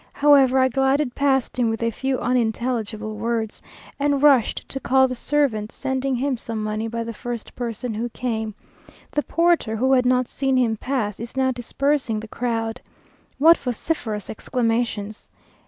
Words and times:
However, 0.13 0.57
I 0.57 0.67
glided 0.67 1.13
past 1.13 1.59
him 1.59 1.69
with 1.69 1.83
a 1.83 1.91
few 1.91 2.17
unintelligible 2.17 3.17
words, 3.17 3.61
and 3.99 4.23
rushed 4.23 4.67
to 4.69 4.79
call 4.79 5.07
the 5.07 5.13
servants; 5.13 5.75
sending 5.75 6.15
him 6.15 6.37
some 6.37 6.63
money 6.63 6.87
by 6.87 7.03
the 7.03 7.13
first 7.13 7.55
person 7.55 7.93
who 7.93 8.09
came. 8.09 8.55
The 9.11 9.21
porter, 9.21 9.75
who 9.75 9.93
had 9.93 10.07
not 10.07 10.27
seen 10.27 10.57
him 10.57 10.75
pass, 10.75 11.19
is 11.19 11.37
now 11.37 11.51
dispersing 11.51 12.19
the 12.19 12.27
crowd. 12.27 12.81
What 13.37 13.59
vociferous 13.59 14.27
exclamations! 14.27 15.29